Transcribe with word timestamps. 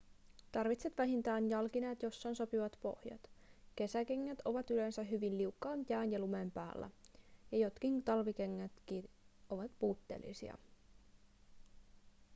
tarvitset 0.51 0.97
vähintään 0.97 1.49
jalkineet 1.49 2.01
joissa 2.03 2.29
on 2.29 2.35
sopivat 2.35 2.77
pohjat 2.81 3.29
kesäkengät 3.75 4.39
ovat 4.45 4.71
yleensä 4.71 5.03
hyvin 5.03 5.37
liukkaat 5.37 5.89
jään 5.89 6.11
ja 6.11 6.19
lumen 6.19 6.51
päällä 6.51 6.89
ja 7.51 7.57
jotkin 7.57 8.03
talvikengätkin 8.03 9.09
ovat 9.49 9.71
puutteellisia 9.79 10.57